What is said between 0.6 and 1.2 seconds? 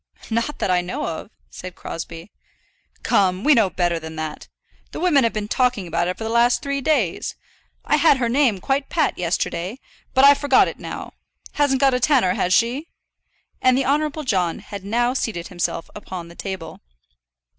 I know